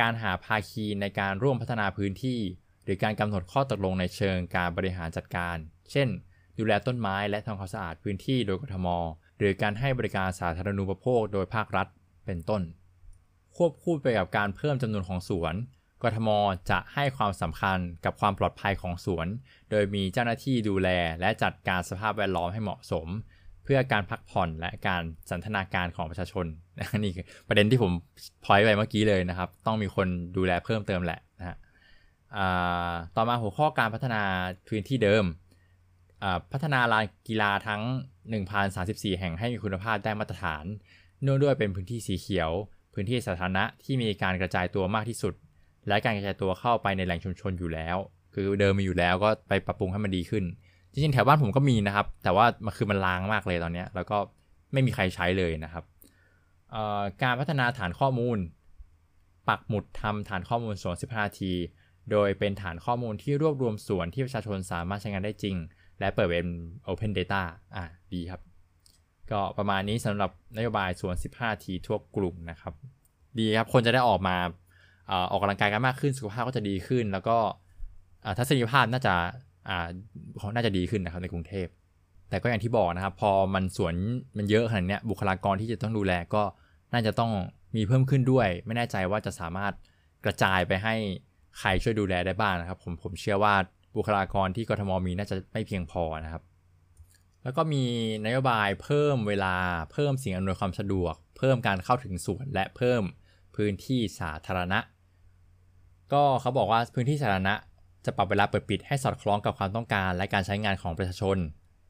[0.00, 2.40] การหาภาคีในการร่วมพัฒนาพื้นที่
[2.84, 5.56] หรือการกำหนดข้อตกลงในเชิงการบริหารจัดการ
[5.92, 6.08] เช่น
[6.58, 8.88] ดูแลต้นไม้และทำความสะอาดพื้นที่โดยกทม
[9.38, 11.86] หรือการให้บริการสาธารณูปโภคโดยภาครัฐ
[12.26, 12.62] เป็นต้น
[13.58, 15.54] ควบคู่ไปกับการเพิ่มจำนวนของสวน
[16.02, 16.28] กทม
[16.70, 19.26] จะให้ความสำคัญกับความปลอดภัยของสวน
[19.70, 20.88] โดยมีเจ้าหน้าที่ดูแล
[21.20, 23.06] และจัดการสภาพแวดล้อมให้เหมาะสม
[23.64, 26.46] เพื่อการพักผ่อนและการสันทนาการของประชาชน
[26.98, 27.12] นี่
[27.48, 27.92] ประเด็นที่ผม
[28.44, 31.56] พอยไปเมื่อกี้เลยนะครับ ต้องมีคนดูแลเพิ่มเติมแหละนะฮะ
[33.16, 34.22] ต่อมาหัวข้อการพัฒนา
[34.68, 35.24] พื้นที่เดิม
[36.52, 37.82] พัฒนาลานกีฬาทั้ง
[38.50, 40.64] 1,034 แห่งให้มีคุณภาพได้มาตรฐาน
[41.22, 42.50] เนื่องด้วยเป็นพื้นที่สีเขียว
[42.98, 45.34] พื้นที่สาธารณะที่มีการกระจายตัวมากที่สุด
[45.88, 47.96] และการกระจายตัวเข้าไปในแหล่งชุมชนอยู่แล้ว
[48.34, 50.44] คือเดิมมีอยู่แล้วก็ไปปรับปรุงให้มันดีขึ้น
[50.92, 54.18] จริงๆแถวบ้านผมก็มีนะครับ แต่ว่ามันคือมันล้างมากเลยตอนนี้แล้วก็
[54.72, 55.84] ไม่มีใครใช้เลยนะครับ
[57.22, 58.38] การพัฒนาฐานข้อมูล
[59.48, 61.52] ปักหมุดทำฐานข้อมูลสวน15นาที
[62.10, 65.56] โดยเป็นฐานข้อมูลที่รวบรวมส่วนที่ประชาชนสามารถใช้งานได้จริง
[66.00, 66.46] และเปิดเป็น
[66.90, 67.42] Open Data
[67.76, 67.84] อะ
[68.14, 68.40] ดีครับ
[69.32, 72.72] ก็ประมาณนี้สำหรับนโยบายสวน 15 ทีทั่วกลุ่มนะครับ
[73.38, 74.36] ดีครับคนจะได้ออกมา
[75.30, 77.36] ออกกำลังกายกันมากขึ้นสุขภาพก็จะดีขึ้น แล้วก็
[78.38, 79.14] ทัศนียภาพน่าจะ
[80.38, 81.66] เขาน่าจะดีขึ้นนะครับในกรุงเทพ
[82.30, 83.94] แต่ก็อย่างที่บอกนะครับ พอมันสวน
[84.36, 86.42] มันเยอะขนาดนี้บุคลากรที่จะต้องดูแลก็
[86.92, 87.32] น่าจะต้อง
[87.76, 89.72] มีเพิ่มขึ้นด้วย ไม่แน่ใจว่าจะสามารถ
[90.24, 90.94] กระจายไปให้
[91.58, 93.54] ใครช่วยดูแลได้บ้างนะครับ ผมผมเชื่อว่า
[93.96, 96.42] บุคลากรที่กทมมีน่าจะไม่เพียงพอนะครับ
[97.42, 97.84] แล้วก็มี
[98.26, 99.54] นโยบายเพิ่มเวลา
[99.92, 103.02] เพิ่มสิ่งอำนวยความสะดวก เพิ่มการเข้าถึงสวนและเพิ่ม
[103.56, 104.80] พื้นที่สาธารณะ
[106.12, 107.54] ก็เขาบอกว่าพื้นที่สาธารณะ
[108.04, 111.38] จะปรับเวลาเปิดปิดให้สอดคล้องกับความต้องการ และการใช้งานของประชาชน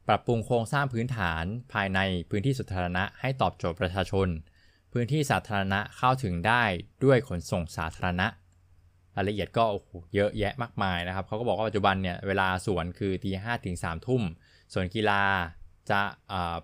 [0.07, 4.27] ปรับปรุงโครงสร้างพื้นฐานภายในพื้นที่สาธารณะให้ตอบโจทย์ประชาชน
[4.93, 6.63] พื้นที่สาธารณะเข้าถึงได้
[7.03, 8.27] ด้วยขนส่งสาธารณะ
[9.15, 9.65] รายละเอียดก็
[10.15, 14.21] เยอะแยะมากมายนะครับเขาก็บอกว่าปัจจุบันเนี่ยเวลาสวนคือตีห้าถึงสามทุ่ม
[14.73, 15.23] ส่วนกีฬา
[15.91, 16.01] จะ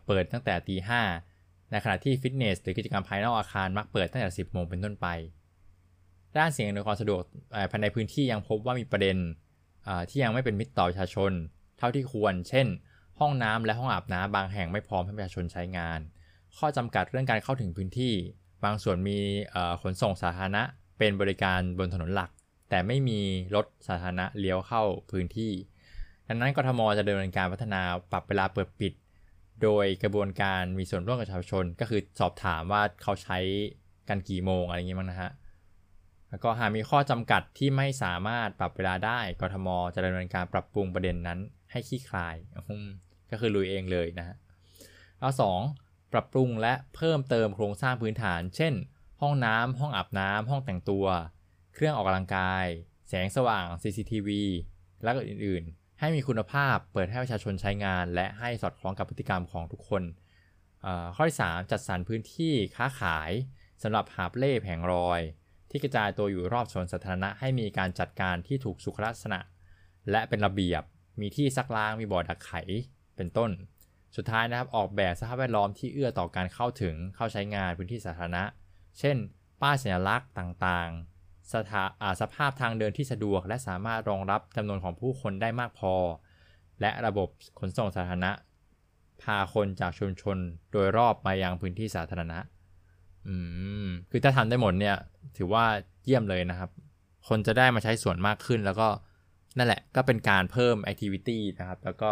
[0.06, 1.02] เปิดตั้งแต่ตีห้า
[1.72, 5.08] ในขณะที่ฟิตเนสหรือกิจกรรมภายนอกอาคารมักเปิดตั้งแต่ 10 โมงเป็นต้นไป
[6.38, 7.22] ด้านเสียงในความสะดวก
[7.72, 9.18] ภายในพื้นที่ยังพบว่ามีประเด็น
[10.10, 11.32] ที่ยังไม่เป็นมิตรต่อประชาชน
[11.78, 12.68] เท่าที่ควร เช่น
[13.20, 16.00] ห้องน้ำและห้องอาบน้ำบางแห่งไม่พร้อมให้ประชาชนใช้งาน
[16.58, 18.13] ข้อจำกัดเรื่องการเข้าถึงพื้นที่
[18.63, 19.20] บางส่วนมี
[19.82, 20.63] ขนส่งสาธารณะ
[20.98, 22.30] เป็นบริการบนถนนหลัก
[22.70, 23.20] แต่ไม่มี
[23.56, 25.52] รถสาธารณะเลี้ยวเข้าพื้นที่
[26.28, 28.94] ดังนั้นกทมจะดำเนินการพัฒนาปรับเวลาเปิดปิด
[29.64, 33.38] โดยกระบวนการมีส่วนร่วมกับประชาชน ก็คือสอบถามว่าเขาใช้
[34.10, 35.32] กันกี่โมงอะไรอย่างงี้มั้งนะฮะ
[36.30, 41.40] แล้วก็หากมีข้อจำกัดที่ไม่สามารถปรับเวลาได้กทมจะดำเนินการปรับปรุงประเด็นนั้น
[41.72, 42.36] ให้คลี่คลาย
[43.32, 44.36] ก็คือลุยเองเลยนะฮะ
[45.20, 45.60] แล้วสอง
[46.14, 48.74] ปรับปรุงและเพิ่มเติมโครงสร้างพื้นฐาน เช่น
[49.22, 51.06] ห้องน้ำห้องอาบน้ำห้องแต่งตัว
[51.74, 52.66] เครื่องออกกำลังกาย
[53.10, 54.30] แสงสว่าง CCTV
[55.04, 60.04] และก็อื่นๆ ให้มีคุณภาพเปิดให้ประชาชนใช้งาน และให้สอดคล้องกับพฤติกรรมของทุกคน
[61.15, 63.32] ข้อที่ 3 จัดสรรพื้นที่ค้าขาย
[63.84, 65.22] สำหรับหาบเล่แผงรอย
[65.70, 69.39] ที่กระจายตัวอยู่รอบสวนสาธารณะให้มีการจัดการที่ถูกสุขลักษณะ
[70.12, 70.84] และเป็นระเบียบ
[71.22, 72.54] มีที่ซักล้างมีบ่อดักไข
[73.15, 73.52] เป็นต้น
[74.15, 78.44] สุดท้ายนะครับออกแบบสภาพแวดล้อมที่เอื้อต่อการเข้าถึงเข้าใช้งานพื้นที่สาธารณะ
[79.00, 79.18] เช่น
[79.62, 81.14] ป้ายสัญลักษณ์ต่างๆ
[81.54, 81.84] สถา
[82.22, 85.94] สภาพทางเดินที่สะดวก และสามารถรองรับจำนวนของผู้คนได้มากพอ
[86.82, 87.30] และระบบ
[87.60, 88.32] ขนส่งสาธารณะ
[89.22, 90.38] พาคนจากชุมชน
[90.72, 92.40] โดยรอบมายังพื้นที่สาธารณะ
[93.28, 93.36] อื
[93.86, 94.96] ม คือถ้าทำได้หมดเนี่ย
[95.38, 95.66] ถือว่า
[96.04, 96.70] เยี่ยมเลยนะครับ
[97.28, 98.88] คนจะได้มาใช้ส่วนมากขึ้นแล้วก็
[99.58, 102.12] นั่นแหละก็เป็นการเพิ่มแอคทิวิตี้นะครับ แล้วก็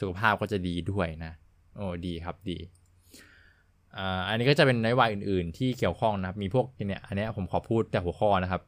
[0.00, 1.32] สุขภาพก็จะดีด้วยนะ
[1.76, 2.58] โอ้ดีครับดี
[4.28, 8.62] อันนี้ก็จะเป็นนโยบายอื่น ๆ ที่เกี่ยวข้องนะครับ มีพวกเนี่ยอันนี้ผมขอพูดแต่หัวข้อนะครับ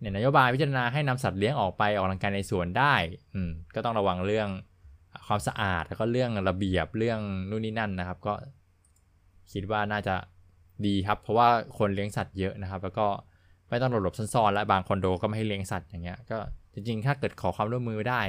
[0.00, 2.94] เนี่ยนโยบายพิจารณาให้นำสัตว์เลี้ยงออกไปออกกำลังกายในสวนได้
[3.34, 4.48] อืมก็ต้องระวังเรื่อง
[5.26, 8.34] ความสะอาดแล้วก็เรื่องระเบียบเรื่องนู่นนี่นั่นนะครับ ก็
[9.52, 10.14] คิดว่าน่าจะ
[10.86, 13.06] ดีครับ เพราะว่าคนเลี้ยงสัตว์เยอะนะครับ แล้วก็
[13.68, 16.38] ไม่ต้องหลบหลบซ่อนๆและบางคอนโดก็ไม่ให้เลี้ยงสัตว์อย่างเงี้ยก็
[16.74, 18.20] จริงๆ ถ้าเกิดขอความร่วมมือได้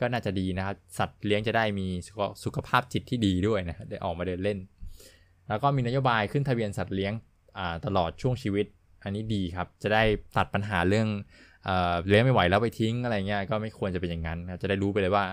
[0.00, 1.86] ก็น่าจะดีนะครับ สัตว์เลี้ยงจะได้มี
[2.44, 4.58] สุขภาพจิตที่ดีด้วยนะได้ออกมาเดินเล่น
[5.48, 7.12] แล้วก็มีนโยบายขึ้นทะเบียนสัตว์เลี้ยง
[7.86, 8.66] ตลอดช่วงชีวิต
[9.04, 10.02] อันนี้ดีครับ จะได้
[10.36, 11.08] ตัดปัญหาเรื่อง
[12.08, 15.24] เลี้ยงไม่ไหวแล้วไปทิ้งอะไรเงี้ยก็ไม่ควรจะเป็นอย่างนั้นจะได้รู้ไปเลยว่า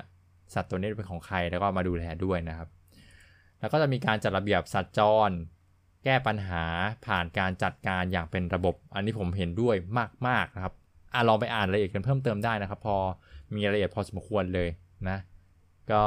[0.53, 2.69] สัตว์ตัวนี้เป็นของใครแล้วก็มาดูแลด้วยนะครับ
[3.59, 5.29] แล้วก็จะมีการจัดระเบียบสัตว์จร
[6.03, 6.63] แก้ปัญหา
[7.05, 9.75] ผ่านการจัดการอย่างเป็นระบบ อันนี้ผมเห็นด้วย
[10.27, 10.73] มากๆนะครับ
[11.13, 12.97] อะลองไปอ่านรายละเอียดกันเพิ่มเติมได้นะครับ พอ
[13.55, 14.69] มีรายละเอียดพอสมควรเลย
[15.09, 15.17] นะ
[15.91, 16.03] ก็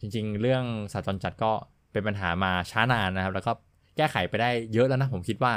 [0.00, 1.52] จริงๆ เรื่องสัตว์จรจัดก็
[1.92, 3.52] เป็นปัญหามาช้านานนะครับ แล้วก็
[3.96, 5.52] แก้ไขไปได้เยอะแล้วนะ ผมคิดว่า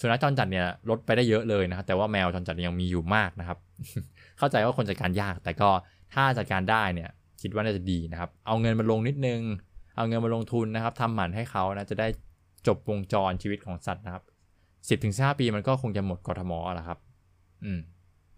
[0.00, 3.58] สุนัขจรจัดเนี่ยลดไปได้เยอะเลยนะครับ แต่ว่าแมวจรจัดยังมีอยู่มากนะครับ
[4.38, 5.70] เข้าใจว่าคนจัดการยาก แต่ก็
[6.14, 7.10] ถ้าจัดการได้เนี่ย
[7.42, 9.40] คิดว่าน่าจะดีนะครับ เอาเงินมาลงนิดนึง
[9.96, 12.08] เอาเงินมาลงทุนนะครับทำหมันให้เขานะจะได้
[12.66, 14.22] จบวงจรชีวิตของสัตว์นะครับ
[14.88, 16.98] สิบถึงห้าปีมันก็คงจะหมดกทมแหละครับ
[17.64, 17.80] อืม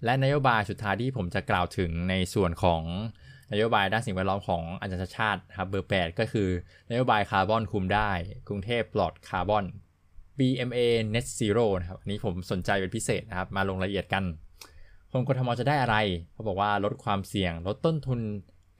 [0.04, 2.82] และนโยบายสุดท้ายที่ผมจะกล่าวถึงในส่วนของ
[3.52, 6.48] นโยบายด้านสิ่งแวดล้อมของอาจารย์ชาติครับเบอร์ 8 ก็คือ
[6.90, 8.10] นโยบายคาร์บอนคุมได้
[8.48, 9.64] กรุงเทพปลอดคาร์บอน
[10.38, 10.78] BMA
[11.14, 14.24] Net Zero นะครับอันนี้ผมสนใจเป็นพิเศษนะครับมาลงรายละเอียดกัน
[15.12, 15.96] คนกทมจะได้อะไร
[16.32, 18.20] เขาบอกว่าลดความเสี่ยงลดต้นทุน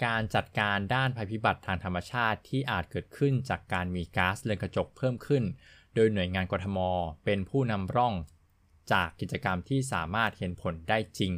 [0.04, 5.42] การจัดการด้านภัยพิบัติทางธรรมชาติที่อาจเกิดขึ้นจากการมีก๊าซเรือนกระจกเพิ่มขึ้น
[5.94, 6.78] โดยหน่วยงานกทม
[7.24, 8.14] เป็นผู้นำร่อง
[8.92, 11.32] จากกิจกรรมที่สามารถเห็นผลได้จริง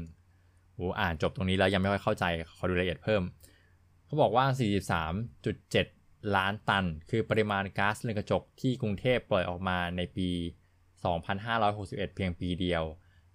[0.80, 2.24] อ้อ่านจบตรงนี้แล้วยังไม่ค่อยเข้าใจ
[2.56, 3.22] ขอดูรายละเอียดเพิ่ม
[4.04, 4.44] เขาบอกว่า
[5.60, 10.30] 43.7 ล้านตัน คือปริมาณก๊าซเรือนกระจกที่กรุงเทพปล่อยออกมาในปี
[11.22, 12.84] 2561 เพียงปีเดียว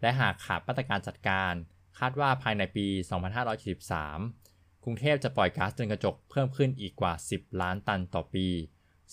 [0.02, 1.54] และหากขาดมาตรการจัดการ
[2.00, 2.88] คาดว่าภายในปี
[3.66, 8.48] 2573 กรุงเทพจะปล่อยก๊าซเรือนกระจกเพิ่มขึ้นอีกกว่า 10 ล้านตันต่อปี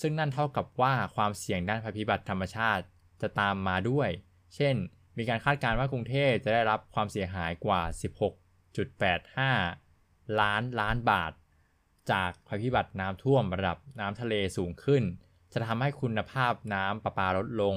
[0.00, 2.84] ซึ่งนั่นเท่ากับว่าความเสี่ยงด้านภัยพิบัติธรรมชาติ
[3.22, 4.08] จะตามมาด้วย
[4.54, 4.76] เช่น
[5.18, 7.82] มีการคาดการณ์ว่ากรุงเทพจะได้รับความเสียหายกว่า
[9.50, 11.32] 16.85 ล้านล้านบาท
[12.10, 15.02] จากภัยพิบัติน้ำท่วมระดับน้ำทะเลสูงขึ้น
[15.52, 17.76] จะทำให้คุณภาพน้ำประปาลดลง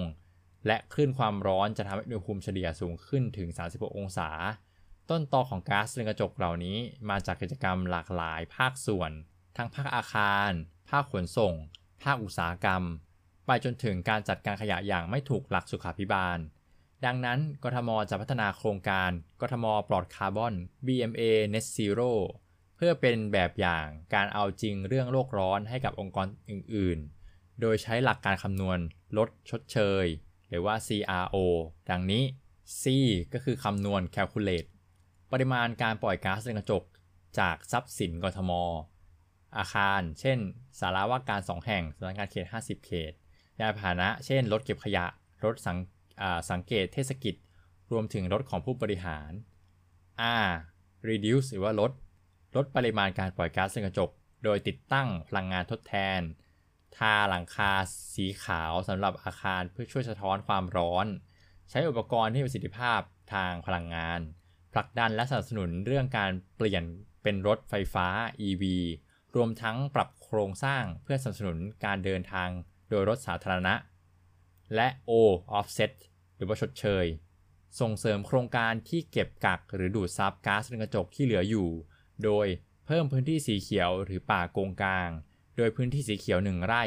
[0.67, 4.30] และคลื่นความร้อนจะทำให้อุณหภูมิเฉลี่ยสูงขึ้นถึง 36 องศา
[5.10, 6.78] ต้นตอของก๊าซเรือนกระจกเหล่านี้
[7.10, 9.12] มาจากกิจกรรมหลากหลายภาคส่วน
[9.58, 10.52] ทั้งภาคอาคาร
[10.89, 11.54] ภาคขนส่ง
[12.04, 12.84] ภาคอุตสาหกรรม
[13.45, 16.38] ไปจนถึงการจัดการขยะอย่างไม่ถูกหลักสุขาภิบาล
[17.06, 20.54] ดังนั้นกทมจะพัฒนาโครงการกทมปลอดคาร์บอน
[20.86, 21.22] BMA
[21.54, 22.12] Net Zero
[22.76, 28.80] เพื่อเป็นแบบอย่างการเอาจริงเรื่องโลกร้อนให้กับองค์กรอื่น ๆ โดยใช้หลักการคำนวณ
[29.18, 30.06] ลดชดเชย
[30.50, 31.36] หรือว่า CRO
[31.89, 32.24] ดังนี้
[32.82, 32.84] C
[33.34, 34.70] ก็คือคำนวณ calculate
[35.32, 36.84] ปริมาณการปล่อยก๊าซเรือนกระจก
[37.39, 38.52] จากทรัพย์สินกทม
[39.58, 40.38] อาคาร เช่น
[40.80, 43.12] สาราว่าการ 2 แห่งสำนักงานเขต 50 เขต
[43.60, 45.06] ยานพาหนะ เช่น รถเก็บขยะ
[45.46, 45.78] รถสัง
[46.51, 47.36] สังเกตเทศกิจ
[47.91, 49.32] รวมถึงรถของผู้บริหาร
[50.47, 50.51] R
[51.10, 51.91] reduce หรือว่าลด
[52.56, 54.10] ลดปริมาณการปล่อยก๊าซเรือนกระจก
[54.43, 56.21] โดยติดตั้งพลังงานทดแทน
[56.97, 57.71] ทาหลังคา
[58.13, 61.06] สีขาวสำหรับอาคารเพื่อช่วยสะท้อนความร้อน
[61.69, 62.99] ใช้อุปกรณ์ที่มีประสิทธิภาพ
[63.34, 64.19] ทางพลังงาน
[64.73, 66.84] ผลักดันและสนับสนุนเรื่องการเปลี่ยน
[67.23, 68.08] เป็นรถไฟฟ้า
[68.47, 68.63] EV
[69.36, 72.49] รวมทั้งปรับโครงสร้างเพื่อสนับสนุนการเดินทาง
[72.89, 73.73] โดยรถสาธารณะ
[74.75, 75.12] และ O
[75.58, 75.93] offset
[76.36, 77.06] หรือว่าชดเชย
[77.80, 81.69] ส่งเสริมโครงการที่เก็บกักหรือดูดซับก๊าซเรือนกระจกที่เหลืออยู่
[82.23, 82.47] โดย
[82.86, 85.10] เพิ่มพื้นที่สีเขียวหรือป่าโกงกลาง
[85.58, 86.84] โดยพื้นที่สีเขียว 1 ไร่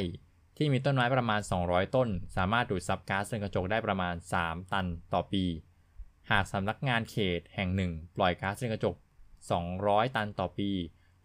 [0.56, 5.44] ที่มีต้นไม้ประมาณ 200 ต้น สามารถดูดซับก๊าซเรือนกระจกได้ประมาณ 3 ตันต่อปี
[6.30, 8.94] หากสำนักงานเขตแห่งหนึ่ง ปล่อยก๊าซเรือนกระจก
[9.54, 10.70] 200 ตันต่อปี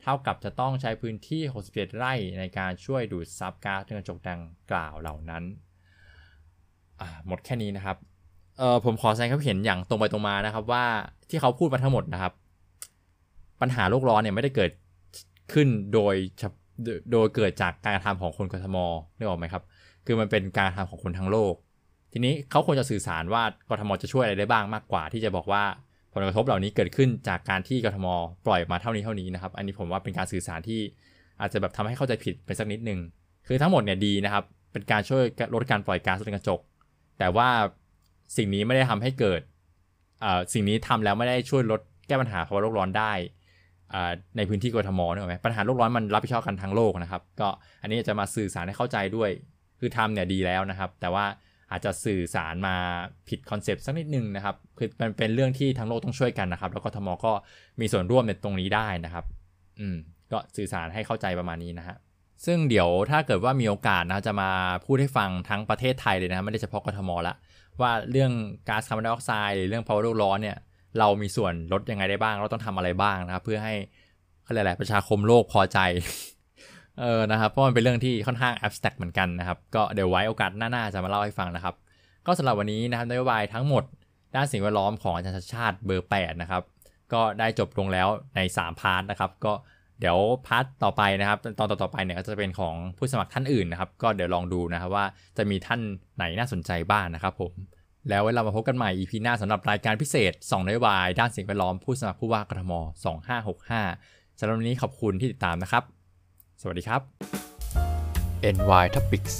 [0.01, 5.43] เท่ากับจะต้องใช้พื้นที่61ไร่ในการช่วยดูดซับก๊าซเรือนกระจกดังกล่าวเหล่านั้น
[7.27, 7.97] หมดแค่นี้นะครับ
[8.57, 10.83] เออผมขอแสดงความเห็นอย่างตรงไปตรงมานะครับว่า
[11.29, 12.33] ที่เขาพูดมาทั้งหมดนะครับ
[13.61, 14.71] ปัญหาโลกร้อนเนี่ยไม่ได้เกิด
[15.53, 16.15] ขึ้นโดย
[17.11, 18.77] โดยเกิดจากการกระทำของคนกทม
[19.17, 19.63] นึกออกไหมครับ
[20.05, 21.53] คือมันเป็นการกระทำของคนทั้งโลก
[22.11, 25.63] ทีนี้เขาควรจะสื่อสารว่ากทมจะช่วยอะไรได้บ้างมากกว่า ที่จะบอกว่า
[26.13, 28.07] ผลกระทบเหล่านี้เกิดขึ้นจากการที่กทม
[28.45, 30.79] ปล่อยมาเท่านี้เท่านี้นะครับ อันนี้ผมว่าเป็นการสื่อสารที่
[31.41, 32.99] อาจจะแบบทำให้เข้าใจผิดไปสักนิดนึง
[33.47, 36.59] คือทั้งหมดเนี่ยดีนะครับ เป็นการช่วยลดการปล่อยก๊าซเรือนกระจก
[37.19, 37.49] แต่ว่า
[38.37, 39.41] สิ่งนี้ไม่ได้ทำให้เกิด
[40.53, 43.13] สิ่งนี้ทำแล้วไม่ได้ช่วยลดแก้ปัญหาภาวะโลกร้อนได้
[44.37, 47.47] ในพื้นที่กทมนึกไหมปัญหาโลกร้อนมันรับผิดชอบกันทั้งโลกนะครับ ก็
[47.81, 49.29] อันนี้จะมาสื่อสารให้เข้าใจด้วย
[49.79, 51.25] คือทำเนี่ยดีแล้วนะครับ แต่ว่า
[51.71, 52.75] อาจจะสื่อสารมา
[53.29, 57.31] ผิดคอนเซปต์สักนิดนึงนะครับ คือมันเป็นเรื่องที่ทั้งโลกต้องช่วยกันนะครับ แล้วกทมก็
[57.79, 59.25] มีส่วนร่วมในตรงนี้ได้นะครับ
[59.79, 59.97] อืม
[60.31, 61.95] ก็สื่อสารให้เข้าใจประมาณนี้นะฮะ
[62.45, 64.49] ซึ่งเดี๋ยวถ้าเกิดว่ามีโอกาสนะจะมา
[64.85, 67.35] พูดให้ฟังทั้งประเทศไทยเลยนะไม่ได้เฉพาะกทมละ
[67.81, 68.31] ว่าเรื่อง
[68.67, 70.57] ก๊าซคาร์บอนไดออกไซด์หรือเรื่องภาวะโลกร้อนเนี่ย
[70.99, 73.73] เรามีส่วนลดยังไงได้บ้าง เราต้องทำอะไรบ้างนะครับเพื่อให้
[74.45, 75.79] อะไรแหละประชาคมโลกพอใจ
[77.01, 81.75] เออนะครับเพราะมันเป็นเรื่องที่ค่อนข้าง abstract เหมือนกันนะครับก็เดี๋ยวไว้โอกาสหน้าๆจะมาเล่าให้ฟังนะครับ
[82.25, 83.83] ก็สำหรับวันนี้นะครับนโยบายทั้งหมด
[84.35, 86.63] ด้านสิ่งแวดล้อมของอาจารย์ชัชชาติเบอร์8นะครับ
[87.13, 89.53] ก็ได้จบลงแล้วใน 3 part นะครับ ก็
[90.03, 95.05] เดี๋ยว part ต่อไปนะครับ ตอนต่อๆไปเนี่ยก็จะเป็นของผู้สมัครท่านอื่นนะครับ ก็เดี๋ยวลองดูนะครับว่า
[95.37, 95.79] จะมีท่าน
[96.15, 97.51] ไหนน่าสนใจบ้างนะครับผม
[98.09, 102.73] แล้วเรามาพบกันใหม่ EP หน้าสำหรับรายการพิเศษ2นโยบาย ด้านสิ่งแวดล้อมผู้สมัครผู้ว่ากทม
[103.51, 105.83] 2565สำหรับวันนี้ขอบคุณที่ติดตามนะครับ
[106.61, 107.01] สวัสดีครับ
[108.55, 109.33] NY Topics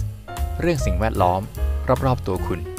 [0.61, 1.41] เรื่องสิ่งแวดล้อม
[2.05, 2.72] รอบๆตัวคุณ